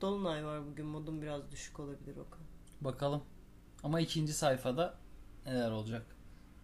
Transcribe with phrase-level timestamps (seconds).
[0.00, 2.40] Dolunay var bugün modum biraz düşük olabilir Okan.
[2.80, 3.22] Bakalım.
[3.82, 4.98] Ama ikinci sayfada
[5.46, 6.06] neler olacak?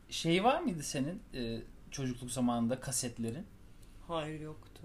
[0.09, 3.47] Şey var mıydı senin e, çocukluk zamanında kasetlerin?
[4.09, 4.83] Hayır yoktu.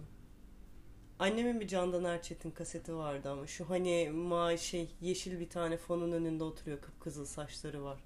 [1.20, 6.12] Annemin bir Candan Erçetin kaseti vardı ama şu hani ma şey yeşil bir tane fonun
[6.12, 8.00] önünde oturuyor kıpkızıl saçları var.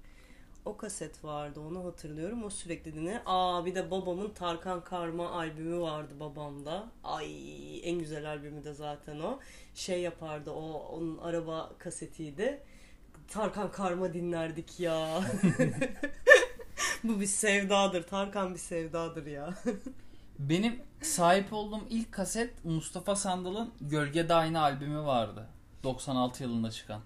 [0.64, 3.22] O kaset vardı onu hatırlıyorum o sürekli dinle.
[3.26, 6.86] Aa bir de babamın Tarkan Karma albümü vardı babamda.
[7.04, 7.28] Ay
[7.90, 9.38] en güzel albümü de zaten o.
[9.74, 12.62] Şey yapardı o onun araba kasetiydi.
[13.28, 15.24] Tarkan Karma dinlerdik ya.
[17.04, 18.02] Bu bir sevdadır.
[18.02, 19.54] Tarkan bir sevdadır ya.
[20.38, 25.46] Benim sahip olduğum ilk kaset Mustafa Sandal'ın Gölge Aynı albümü vardı.
[25.82, 27.00] 96 yılında çıkan.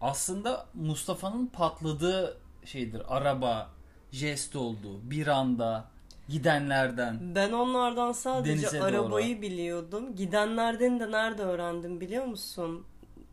[0.00, 3.02] Aslında Mustafa'nın patladığı şeydir.
[3.08, 3.70] Araba,
[4.12, 5.84] jest olduğu, bir anda,
[6.28, 7.34] gidenlerden.
[7.34, 9.42] Ben onlardan sadece arabayı doğru.
[9.42, 10.16] biliyordum.
[10.16, 12.84] Gidenlerden de nerede öğrendim biliyor musun?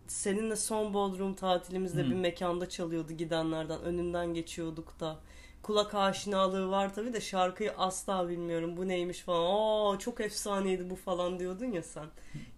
[0.08, 2.09] Seninle son Bodrum tatilimizde Hı.
[2.09, 3.82] bir mekanda çalıyordu gidenlerden.
[3.82, 5.16] Önünden geçiyorduk da.
[5.64, 8.78] Kulak aşinalığı var tabii de şarkıyı asla bilmiyorum.
[8.78, 9.46] Bu neymiş falan.
[9.96, 12.06] Aa çok efsaneydi bu falan diyordun ya sen.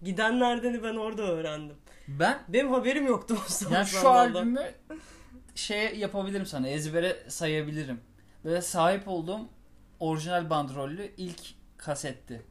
[0.03, 1.75] Gidenlerden'i ben orada öğrendim.
[2.07, 3.37] Ben Benim haberim yoktu
[3.69, 4.71] o yani şu albümü
[5.57, 8.01] şey yapabilirim sana ezbere sayabilirim.
[8.45, 9.49] Böyle sahip olduğum
[9.99, 11.41] orijinal bandrollü ilk
[11.77, 12.41] kasetti.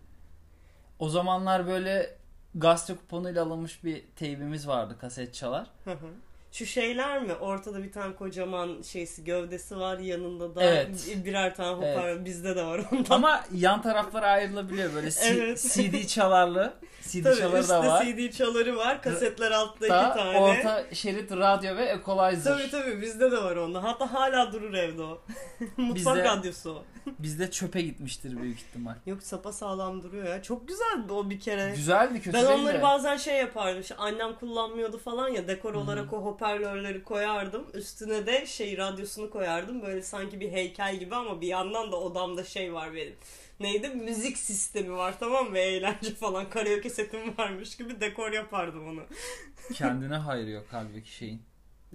[0.99, 2.17] O zamanlar böyle
[2.55, 5.71] gazete kuponuyla alınmış bir teybimiz vardı kaset çalar.
[5.84, 6.09] Hı hı.
[6.57, 7.35] Şu şeyler mi?
[7.35, 9.99] Ortada bir tane kocaman şeysi gövdesi var.
[9.99, 10.89] Yanında da Evet.
[11.25, 12.25] birer tane hoparlör.
[12.25, 13.05] Bizde de var ondan.
[13.15, 15.71] Ama yan taraflara ayrılabiliyor böyle C- Evet.
[15.75, 16.73] CD çalarlı.
[17.03, 18.05] CD Tabii çaları da var.
[18.05, 19.03] CD çaları var.
[19.03, 20.39] Kasetler altta iki Da, tane.
[20.39, 22.53] orta şerit radyo ve equalizer.
[22.59, 23.83] Tabii tabii bizde de var onda.
[23.83, 25.23] Hatta hala durur evde o.
[25.77, 26.83] Mutfak Bizde- radyosu o.
[27.19, 28.95] Bizde çöpe gitmiştir büyük ihtimal.
[29.07, 30.43] Yok sapa sağlam duruyor ya.
[30.43, 31.73] Çok güzeldi o bir kere.
[31.77, 32.83] Güzeldi kötü Ben onları de.
[32.83, 33.81] bazen şey yapardım.
[33.81, 37.67] İşte annem kullanmıyordu falan ya dekor olarak o hoparlörleri koyardım.
[37.75, 39.83] Üstüne de şey radyosunu koyardım.
[39.83, 43.15] Böyle sanki bir heykel gibi ama bir yandan da odamda şey var benim.
[43.61, 43.89] Neydi?
[43.89, 45.59] Müzik sistemi var tamam mı?
[45.59, 46.51] Eğlence falan.
[46.51, 49.01] Karaoke setim varmış gibi dekor yapardım onu.
[49.75, 51.43] Kendine hayır yok halbuki şeyin.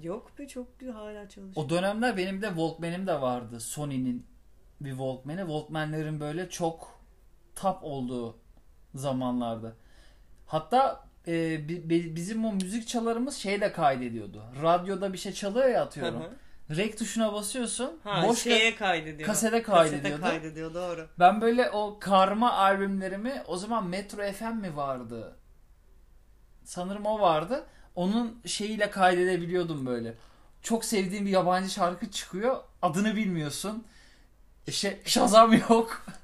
[0.02, 1.66] Yok be çok güzel hala çalışıyor.
[1.66, 3.60] O dönemler benim de Walkman'im de vardı.
[3.60, 4.26] Sony'nin
[4.82, 5.40] bir Walkman'i.
[5.42, 7.02] Walkman'lerin böyle çok
[7.56, 8.38] top olduğu
[8.96, 9.76] zamanlarda.
[10.46, 14.44] Hatta e, bi- bi- bizim o müzik çalarımız şeyle kaydediyordu.
[14.64, 16.22] Radyoda bir şey çalıyor ya atıyorum.
[16.22, 16.30] hı.
[16.78, 18.00] Rek tuşuna basıyorsun.
[18.04, 19.28] ha, boş şeye kaydediyor.
[19.28, 20.22] kasete kaydediyordu.
[20.22, 21.08] Kasete kaydediyor doğru.
[21.20, 25.36] Ben böyle o karma albümlerimi o zaman Metro FM mi vardı?
[26.64, 27.66] Sanırım o vardı.
[27.96, 30.14] Onun şeyiyle kaydedebiliyordum böyle.
[30.62, 32.58] Çok sevdiğim bir yabancı şarkı çıkıyor.
[32.82, 33.84] Adını bilmiyorsun.
[34.72, 36.06] Şey, Shazam yok.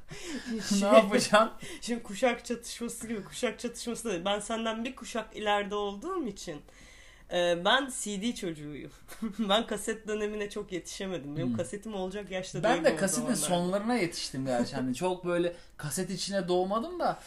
[0.53, 1.51] ne Şey- yapacaksın?
[1.81, 6.61] Şimdi kuşak çatışması gibi kuşak çatışması da ben senden bir kuşak ileride olduğum için
[7.31, 8.91] e, ben CD çocuğuyum.
[9.39, 11.35] ben kaset dönemine çok yetişemedim.
[11.35, 11.57] Benim Hmm.
[11.57, 14.75] kasetim olacak yaşta Ben değilim de kasetin sonlarına yetiştim gerçi.
[14.75, 17.19] Hani çok böyle kaset içine doğmadım da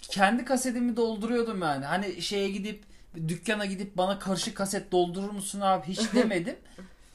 [0.00, 1.84] kendi kasetimi dolduruyordum yani.
[1.84, 2.84] Hani şeye gidip
[3.28, 6.56] dükkana gidip bana karışık kaset doldurur musun abi hiç demedim.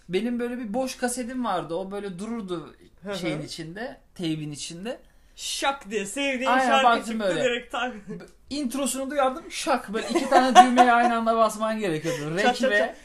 [0.09, 1.75] Benim böyle bir boş kasetim vardı.
[1.75, 2.75] O böyle dururdu
[3.22, 5.00] şeyin içinde, teybin içinde.
[5.36, 7.44] Şak diye sevdiğim Aynen, şarkı çıktı böyle.
[7.44, 7.94] direkt tak.
[8.50, 9.52] Introsunu duyardım.
[9.52, 12.36] Şak böyle iki tane düğmeye aynı anda basman gerekiyordu.
[12.36, 12.96] Rek çat ve çat.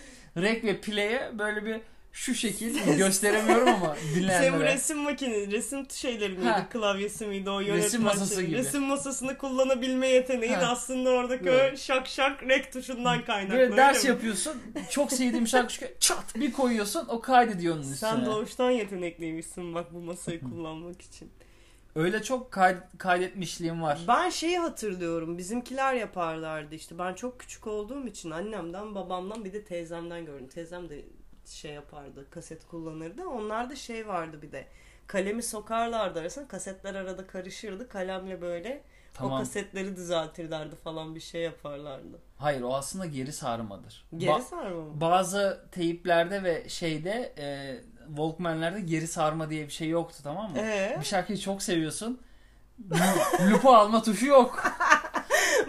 [0.42, 1.80] rek ve play'e böyle bir
[2.18, 4.74] şu şekil gösteremiyorum ama bu dinleyenlere.
[4.74, 6.68] resim makine, resim şeyleri miydi, Ha.
[6.68, 8.46] klavyesi miydi o yönetmen Resim masası şeyi?
[8.46, 8.58] gibi.
[8.58, 10.72] Resim masasını kullanabilme yeteneği de Ha.
[10.72, 13.58] aslında oradaki o şak şak rek tuşundan kaynaklı.
[13.58, 14.08] Böyle ders mi?
[14.10, 14.52] yapıyorsun.
[14.90, 15.90] Çok sevdiğim şarkı çıkıyor.
[16.00, 17.06] Çat bir koyuyorsun.
[17.08, 17.96] O kaydediyor onun üstüne.
[17.96, 21.30] Sen doğuştan yetenekliymişsin bak bu masayı kullanmak için.
[21.96, 23.98] Öyle çok kay- kaydetmişliğim var.
[24.08, 25.38] Ben şeyi hatırlıyorum.
[25.38, 26.98] Bizimkiler yaparlardı işte.
[26.98, 30.48] Ben çok küçük olduğum için annemden, babamdan bir de teyzemden gördüm.
[30.54, 31.04] Teyzem de
[31.50, 32.30] şey yapardı.
[32.30, 33.26] Kaset kullanırdı.
[33.28, 34.66] Onlarda şey vardı bir de.
[35.06, 36.48] Kalemi sokarlardı arasına.
[36.48, 37.88] Kasetler arada karışırdı.
[37.88, 39.38] Kalemle böyle o Tamam.
[39.38, 42.18] kasetleri düzeltirlerdi falan bir şey yaparlardı.
[42.36, 44.04] Hayır o aslında geri sarmadır.
[44.16, 45.00] Geri Ba- sarma mı?
[45.00, 47.76] bazı teyiplerde ve şeyde e,
[48.08, 50.58] Walkman'lerde geri sarma diye bir şey yoktu tamam mı?
[50.58, 50.96] Ee?
[51.00, 52.20] Bir şarkıyı çok seviyorsun.
[52.90, 54.62] Lu- Lupa alma tuşu yok.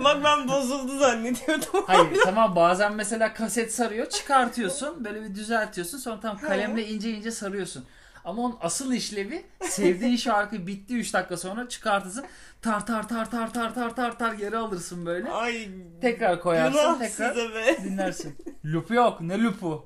[0.04, 1.84] Bak ben bozuldu zannediyordum.
[1.88, 7.32] Hayır tamam bazen mesela kaset sarıyor çıkartıyorsun böyle bir düzeltiyorsun sonra tam kalemle ince ince
[7.32, 7.86] sarıyorsun.
[8.26, 12.26] Ama onun asıl işlevi sevdiğin şarkı bitti 3 dakika sonra çıkartırsın.
[12.62, 15.32] Tar tar tar tar tar tar tar tar geri alırsın böyle.
[15.32, 15.70] Ay.
[16.02, 17.36] Tekrar koyarsın tekrar
[17.84, 18.36] dinlersin.
[18.66, 19.86] Loop yok ne loop'u?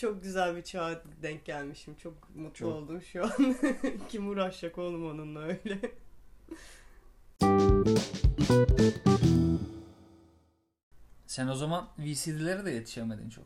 [0.00, 1.94] Çok güzel bir çağa denk gelmişim.
[2.02, 2.68] Çok mutlu Çok.
[2.68, 3.56] oldum şu an.
[4.08, 5.78] Kim uğraşacak oğlum onunla öyle.
[11.26, 13.44] Sen o zaman VCD'lere de yetişemedin çok.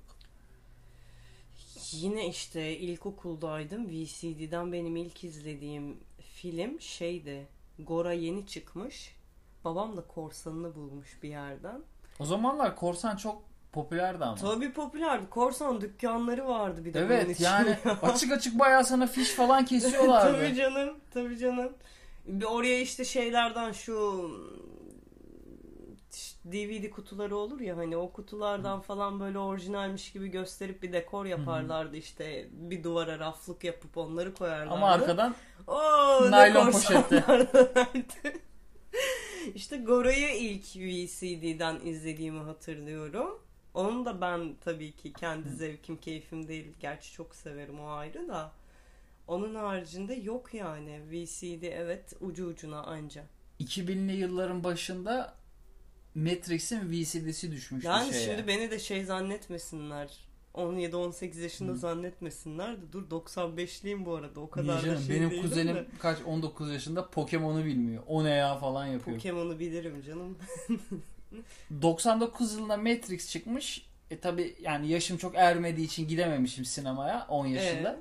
[1.92, 3.88] Yine işte ilkokuldaydım.
[3.88, 7.48] VCD'den benim ilk izlediğim film şeydi.
[7.78, 9.16] Gora yeni çıkmış.
[9.64, 11.82] Babam da korsanını bulmuş bir yerden.
[12.18, 14.36] O zamanlar korsan çok popülerdi ama.
[14.36, 15.30] Tabii popülerdi.
[15.30, 17.98] Korsan dükkanları vardı bir de bunun Evet için yani ya.
[18.02, 20.32] açık açık bayağı sana fiş falan kesiyorlardı.
[20.38, 20.96] tabii canım.
[21.10, 21.72] Tabii canım.
[22.26, 24.30] Bir oraya işte şeylerden şu
[26.44, 31.96] DVD kutuları olur ya hani o kutulardan falan böyle orijinalmiş gibi gösterip bir dekor yaparlardı
[31.96, 34.74] işte bir duvara raflık yapıp onları koyarlardı.
[34.74, 35.34] Ama arkadan
[35.66, 37.72] Oo, Naylon korsanlardı.
[39.54, 43.38] işte Gora'yı ilk VCD'den izlediğimi hatırlıyorum.
[43.74, 46.66] Onu da ben tabii ki kendi zevkim, keyfim değil.
[46.80, 48.52] Gerçi çok severim o ayrı da.
[49.28, 51.00] Onun haricinde yok yani.
[51.10, 53.24] VCD evet ucu ucuna anca.
[53.60, 55.34] 2000'li yılların başında
[56.14, 58.24] Matrix'in VCD'si düşmüştü Yani şeye.
[58.26, 60.08] şimdi beni de şey zannetmesinler.
[60.54, 61.76] 17-18 yaşında Hı.
[61.76, 65.02] zannetmesinler de dur 95'liyim bu arada o kadar Niye da canım?
[65.02, 65.86] şey Benim kuzenim de.
[65.98, 68.02] kaç 19 yaşında Pokemon'u bilmiyor.
[68.06, 69.16] O ne ya falan yapıyor.
[69.16, 70.38] Pokemon'u bilirim canım.
[71.82, 73.86] 99 yılında Matrix çıkmış.
[74.10, 77.90] E tabi yani yaşım çok ermediği için gidememişim sinemaya 10 yaşında.
[77.92, 77.98] Ee?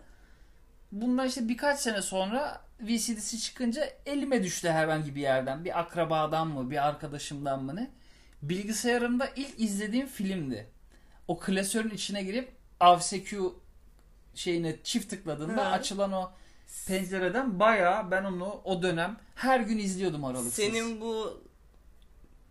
[0.92, 5.66] Bundan işte birkaç sene sonra VCD'si çıkınca elime düştü herhangi bir yerden.
[5.66, 7.92] Bir akrabadan mı, bir arkadaşımdan mı ne.
[8.42, 10.68] Bilgisayarımda ilk izlediğim filmdi.
[11.28, 12.50] O klasörün içine girip
[12.80, 13.54] AVSQ
[14.36, 15.70] şeyine çift tıkladığında Ha.
[15.70, 16.32] açılan o
[16.88, 20.54] pencereden bayağı ben onu o dönem her gün izliyordum aralıksız.
[20.54, 21.42] Senin bu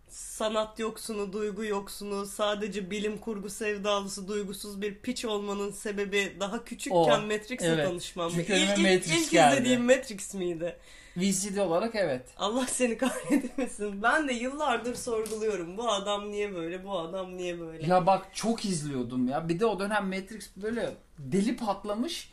[0.09, 7.21] sanat yoksunu, duygu yoksunu, sadece bilim kurgu sevdalısı, duygusuz bir piç olmanın sebebi daha küçükken
[7.21, 7.87] O, Matrix'le evet.
[7.87, 8.31] tanışmam?
[8.35, 9.55] Çünkü İlk, ilk, Matrix ilk geldi.
[9.55, 10.77] izlediğim Matrix miydi?
[11.17, 12.25] VCD olarak evet.
[12.37, 14.01] Allah seni kahretmesin.
[14.03, 15.77] Ben de yıllardır sorguluyorum.
[15.77, 17.87] Bu adam niye böyle, bu adam niye böyle?
[17.87, 19.49] Ya bak çok izliyordum ya.
[19.49, 22.31] Bir de o dönem Matrix böyle deli patlamış.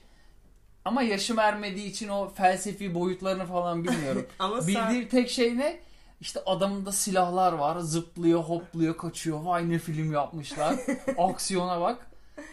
[0.84, 4.26] Ama yaşım ermediği için o felsefi boyutlarını falan bilmiyorum.
[4.38, 5.80] Ama sen Bildiğim tek şey ne?
[6.20, 7.78] İşte adamında silahlar var.
[7.78, 9.40] Zıplıyor, hopluyor, kaçıyor.
[9.42, 10.76] Vay ne film yapmışlar.
[11.18, 12.10] Aksiyona bak.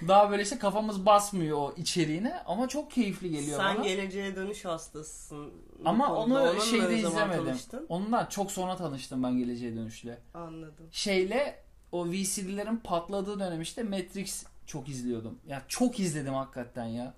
[0.08, 3.86] Daha böyle işte kafamız basmıyor o içeriğine ama çok keyifli geliyor sen bana.
[3.86, 5.54] geleceğe dönüş hastasısın.
[5.86, 7.46] Ama onu Onunla şeyde izlemedim.
[7.46, 7.86] tanıştın?
[7.90, 10.06] Ondan çok sonra tanıştım ben Geleceğe Dönüş'le.
[10.34, 10.88] Anladım.
[10.92, 11.60] Şeyle
[11.92, 15.40] o VCD'lerin patladığı dönem işte Matrix çok izliyordum.
[15.48, 17.14] Ya çok izledim hakikaten ya.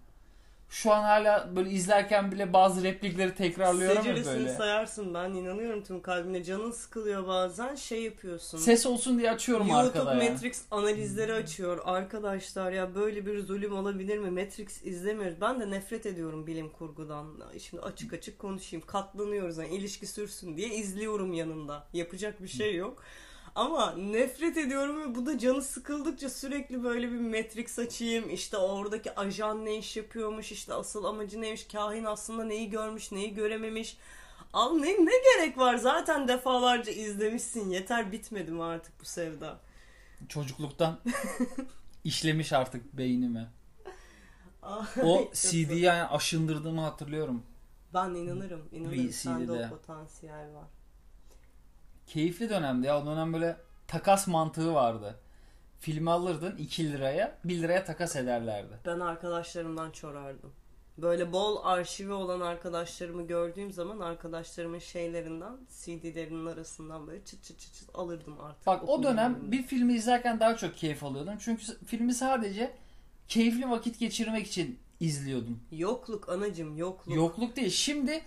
[0.69, 4.49] Şu an hala böyle izlerken bile bazı replikleri tekrarlıyorum ya böyle.
[4.49, 6.43] sayarsın ben inanıyorum tüm kalbine.
[6.43, 8.57] Canın sıkılıyor bazen şey yapıyorsun.
[8.57, 10.31] Ses olsun diye açıyorum YouTube arkada ya.
[10.31, 11.79] Matrix analizleri açıyor.
[11.85, 14.29] Arkadaşlar ya böyle bir zulüm olabilir mi?
[14.29, 15.41] Matrix izlemiyoruz.
[15.41, 17.27] Ben de nefret ediyorum bilim kurgudan.
[17.59, 18.85] Şimdi açık açık konuşayım.
[18.85, 21.87] Katlanıyoruz yani ilişki sürsün diye izliyorum yanında.
[21.93, 23.03] Yapacak bir şey yok.
[23.55, 28.29] Ama nefret ediyorum ve bu da canı sıkıldıkça sürekli böyle bir Matrix açayım.
[28.29, 33.33] İşte oradaki ajan ne iş yapıyormuş, işte asıl amacı neymiş, kahin aslında neyi görmüş, neyi
[33.33, 33.97] görememiş.
[34.53, 39.59] Al ne, ne gerek var zaten defalarca izlemişsin yeter bitmedi mi artık bu sevda?
[40.29, 40.99] Çocukluktan
[42.03, 43.47] işlemiş artık beynime.
[44.61, 47.43] Ay, O CD'yi yani aşındırdığımı hatırlıyorum.
[47.93, 48.69] Ben inanırım.
[48.71, 49.11] inanırım.
[49.11, 49.65] Sende VCD'de.
[49.65, 50.67] o potansiyel var.
[52.07, 53.01] Keyifli dönemdi ya.
[53.01, 55.15] O dönem böyle takas mantığı vardı.
[55.79, 58.73] Filmi alırdın 2 liraya 1 liraya takas ederlerdi.
[58.85, 60.51] Ben arkadaşlarımdan çorardım.
[60.97, 67.73] Böyle bol arşivi olan arkadaşlarımı gördüğüm zaman arkadaşlarımın şeylerinden, CD'lerinin arasından böyle çıt çıt çıt,
[67.73, 68.67] çıt alırdım artık.
[68.67, 69.51] Bak o dönem döneminde.
[69.51, 71.33] bir filmi izlerken daha çok keyif alıyordum.
[71.39, 72.71] Çünkü filmi sadece
[73.27, 75.59] keyifli vakit geçirmek için izliyordum.
[75.71, 77.15] Yokluk anacım yokluk.
[77.15, 77.69] Yokluk değil.
[77.69, 78.21] Şimdi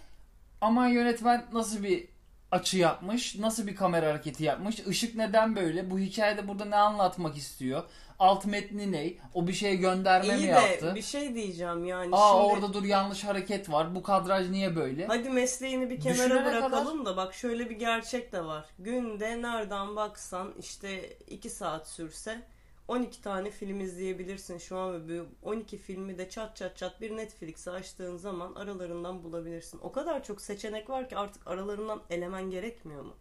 [0.60, 2.08] aman yönetmen nasıl bir
[2.50, 7.36] açı yapmış, nasıl bir kamera hareketi yapmış, ışık neden böyle, bu hikayede burada ne anlatmak
[7.36, 7.82] istiyor,
[8.18, 10.92] alt metni ne, o bir şeye gönderme İyi mi de yaptı?
[10.94, 15.06] bir şey diyeceğim yani Aa şimdi orada dur yanlış hareket var, bu kadraj niye böyle?
[15.06, 18.64] hadi mesleğini bir kenara Düşünene bırakalım da bak şöyle bir gerçek de var.
[18.78, 22.42] Günde nereden baksan işte 2 saat sürse
[22.90, 27.16] 12 tane film izleyebilirsin şu an ve bu 12 filmi de çat çat çat bir
[27.16, 29.78] Netflix'i açtığın zaman aralarından bulabilirsin.
[29.82, 33.16] O kadar çok seçenek var ki artık aralarından elemen gerekmiyor mu?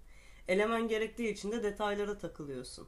[0.47, 2.87] Elemen gerektiği için de detaylara takılıyorsun.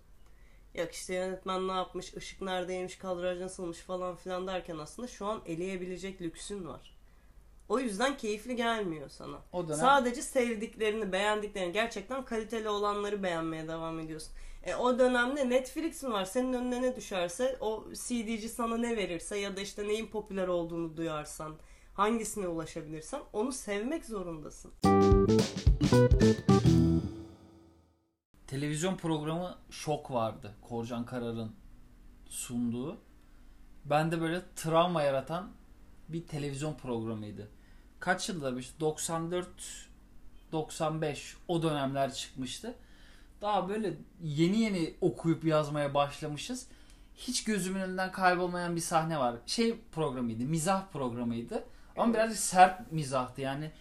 [0.75, 5.41] Yok işte yönetmen ne yapmış, ışık neredeymiş, kadraj nasılmış falan filan derken aslında şu an
[5.45, 6.97] eleyebilecek lüksün var.
[7.69, 9.37] O yüzden keyifli gelmiyor sana.
[9.53, 14.33] O dönem Sadece sevdiklerini, beğendiklerini, gerçekten kaliteli olanları beğenmeye devam ediyorsun.
[14.63, 16.25] E, o dönemde Netflix mi var?
[16.25, 20.97] Senin önüne ne düşerse, o CD'ci sana ne verirse ya da işte neyin popüler olduğunu
[20.97, 21.55] duyarsan,
[21.93, 24.71] hangisine ulaşabilirsen onu sevmek zorundasın.
[28.47, 30.55] televizyon programı Şok vardı.
[30.61, 31.55] Korcan Karar'ın
[32.29, 32.97] sunduğu.
[33.85, 35.51] Ben de böyle travma yaratan
[36.09, 37.51] bir televizyon programıydı.
[37.99, 39.47] Kaç yılda bir 94
[40.51, 42.75] 95 o dönemler çıkmıştı.
[43.41, 43.93] Daha böyle
[44.23, 46.67] yeni yeni okuyup yazmaya başlamışız.
[47.15, 49.35] Hiç gözümün önünden kaybolmayan bir sahne var.
[49.45, 51.63] Şey programıydı, mizah programıydı.
[51.97, 52.15] Ama Evet.
[52.15, 53.41] birazcık sert mizahtı.
[53.41, 53.71] Yani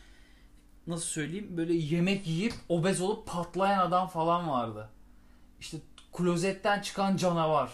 [0.86, 4.88] nasıl söyleyeyim böyle yemek yiyip obez olup patlayan adam falan vardı.
[5.60, 5.78] İşte
[6.12, 7.70] klozetten çıkan canavar.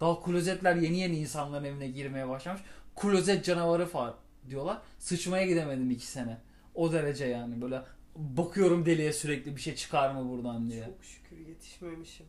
[0.00, 2.62] Daha klozetler yeni yeni insanların evine girmeye başlamış.
[2.96, 4.14] Klozet canavarı falan
[4.48, 4.78] diyorlar.
[4.98, 6.38] Sıçmaya gidemedim iki sene.
[6.74, 7.82] O derece yani böyle
[8.16, 10.84] bakıyorum deliye sürekli bir şey çıkar mı buradan diye.
[10.84, 12.26] Çok şükür yetişmemişim.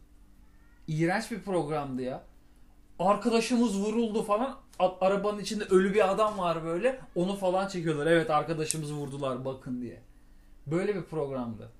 [0.87, 2.23] İğrenç bir programdı ya.
[2.99, 4.57] Arkadaşımız vuruldu falan.
[4.79, 6.99] A- arabanın içinde ölü bir adam var böyle.
[7.15, 8.05] Onu falan çekiyorlar.
[8.07, 10.01] Evet arkadaşımızı vurdular bakın diye.
[10.67, 11.71] Böyle bir programdı.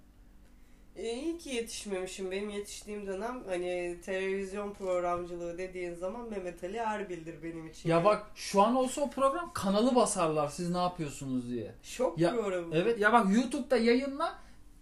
[0.98, 2.32] E, iyi ki yetişmemişim.
[2.32, 7.90] Benim yetiştiğim dönem hani televizyon programcılığı dediğin zaman Mehmet Ali Erbil'dir benim için.
[7.90, 11.76] Ya bak şu an olsa o program kanalı basarlar siz ne yapıyorsunuz diye.
[11.84, 12.76] Şok Ya, programı.
[12.76, 14.40] Evet ya bak YouTube'da yayınla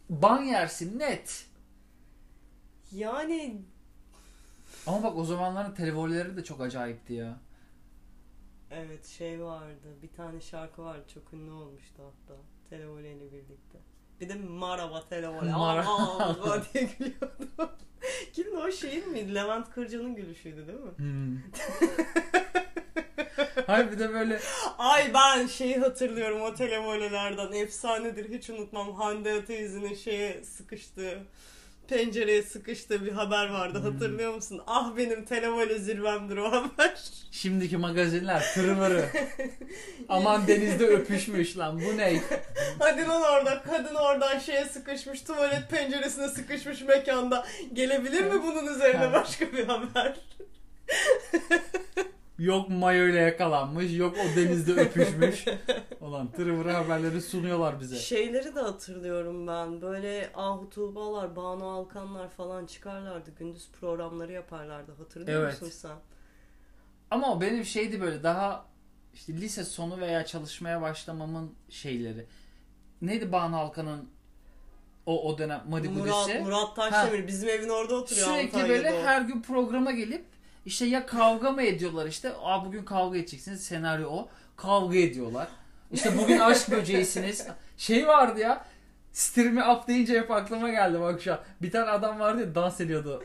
[0.10, 1.46] ban yersin net.
[2.92, 3.62] Yani
[4.88, 7.38] Ama bak o zamanların televolleri de çok acayipti ya.
[8.72, 9.88] evet şey vardı.
[10.02, 11.06] Bir tane şarkı vardı.
[11.14, 12.42] Çok ünlü olmuştu hatta.
[12.70, 13.78] Televole ile birlikte.
[14.22, 15.52] Bir de Maraba Televole.
[15.52, 17.30] Mara- Aa, diye gülüyordu.
[18.34, 19.36] Kimin o şeyin miydi?
[19.36, 20.92] Levent Kırca'nın gülüşüydü değil mi?
[20.98, 21.38] Hmm.
[23.68, 24.40] Hayır bir de böyle
[24.78, 27.52] Ay ben şeyi hatırlıyorum o televolelerden.
[27.52, 28.94] Efsanedir hiç unutmam.
[28.96, 31.20] Hande Ateyzi'nin şeye sıkıştığı
[31.90, 33.80] pencereye sıkıştığı bir haber vardı.
[33.84, 33.92] Hmm.
[33.92, 34.62] Hatırlıyor musun?
[34.68, 36.96] Ah benim televole zirvemdir o haber.
[37.32, 39.06] şimdiki magazinler tırvırı.
[40.10, 42.22] Aman denizde öpüşmüş lan bu ne?
[42.80, 47.46] Hadi lan orada kadın oradan şeye sıkışmış tuvalet penceresine sıkışmış mekanda.
[47.74, 50.16] Gelebilir mi bunun üzerine başka bir haber?
[52.40, 55.46] Yok mayo ile yakalanmış, yok o denizde öpüşmüş.
[56.16, 57.96] Ulan tırvırı haberleri sunuyorlar bize.
[57.96, 59.82] Şeyleri de hatırlıyorum ben.
[59.82, 63.32] Böyle Ahu Tuğbalar, Banu Alkanlar falan çıkarlardı.
[63.40, 64.92] Gündüz programları yaparlardı.
[64.98, 65.62] Hatırlıyor Evet.
[65.62, 65.98] musun sen?
[67.12, 68.66] Ama o benim şeydi böyle daha
[69.14, 72.26] işte lise sonu veya çalışmaya başlamamın şeyleri.
[73.02, 74.10] Neydi Banu Halkan'ın
[75.06, 76.40] o o dönem Murat, Madibudisi?
[76.40, 79.06] Murat Taşdemir bizim evin orada oturuyor Sürekli Antalya'da böyle o.
[79.06, 80.26] her gün programa gelip
[80.66, 85.48] işte ya kavga mı ediyorlar işte Aa bugün kavga edeceksiniz senaryo o kavga ediyorlar.
[85.92, 87.48] İşte bugün aşk böceğisiniz.
[87.78, 88.66] Şey vardı ya
[89.12, 91.40] Stirmi up deyince hep aklıma geldi bak şu an.
[91.62, 93.24] Bir tane adam vardı ya dans ediyordu.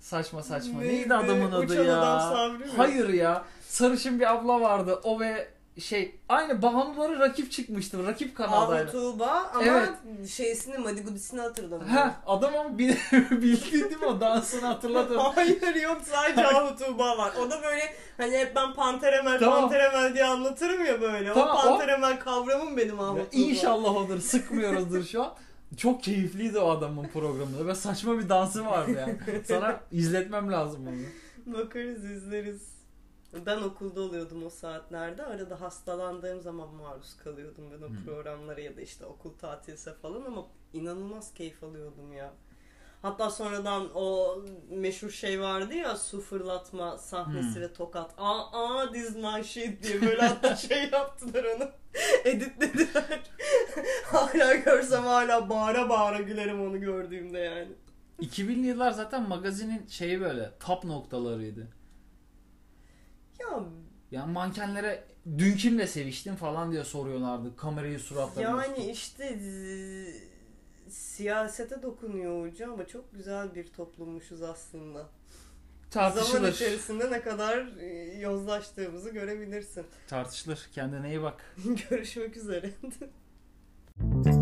[0.00, 0.80] Saçma saçma.
[0.80, 0.94] Neydi?
[0.94, 2.02] Neydi adamın adı Uçan ya?
[2.02, 2.56] adam?
[2.76, 3.44] Hayır ya.
[3.68, 5.00] Sarışın bir abla vardı.
[5.02, 8.06] O ve şey aynı Bahanuları rakip çıkmıştı.
[8.06, 8.92] Rakip Ahu kanaldaydı.
[8.92, 9.88] Tuğba ama Evet.
[10.28, 11.96] şeysini Madigudisini hatırlamıyorum.
[11.96, 12.94] Ha adam ama bil,
[13.30, 15.18] bildi değil mi o dansını hatırladım.
[15.34, 17.32] Hayır yok sadece Ahu Tuğba var.
[17.46, 17.82] O da böyle
[18.16, 19.60] hani hep ben Panteremel Tamam.
[19.60, 21.32] Panteremel diye anlatırım ya böyle.
[21.32, 23.26] Tamam, o o- Panteremel kavramım benim Ahu Tuğba.
[23.32, 24.20] İnşallah olur.
[24.20, 25.34] Sıkmıyoruzdur şu an.
[25.76, 27.66] Çok keyifliydi o adamın programında.
[27.66, 29.44] Ve saçma bir dansı vardı yani.
[29.44, 30.96] Sana izletmem lazım onu.
[31.58, 32.79] Bakarız izleriz.
[33.46, 35.22] Ben okulda oluyordum o saatlerde.
[35.24, 38.04] Arada hastalandığım zaman maruz kalıyordum ben o Hmm.
[38.04, 42.32] programlara ya da işte okul tatilse falan ama inanılmaz keyif alıyordum ya.
[43.02, 44.36] Hatta sonradan o
[44.70, 47.62] meşhur şey vardı ya su fırlatma sahnesi Hmm.
[47.62, 48.10] ve tokat.
[48.18, 51.70] Aa, aa this my shit diye böyle hatta şey yaptılar onu.
[52.24, 53.20] Editlediler.
[54.04, 57.68] hala görsem hala bağıra bağıra gülerim onu gördüğümde yani.
[58.20, 61.68] 2000'li yıllar zaten magazinin şeyi böyle top noktalarıydı.
[64.10, 65.04] Ya Yani mankenlere
[65.38, 67.56] dün kimle seviştin falan diye soruyorlardı.
[67.56, 68.64] Kamerayı suratlarına.
[68.64, 69.38] Yani işte
[70.88, 75.08] siyasete dokunuyor ucu ama çok güzel bir toplummuşuz aslında.
[75.90, 76.52] Zaman tartışılır.
[76.52, 79.86] içerisinde ne kadar e, yozlaştığımızı görebilirsin.
[80.08, 80.68] Tartışılır.
[80.72, 81.54] Kendine iyi bak.
[81.90, 82.70] Görüşmek üzere.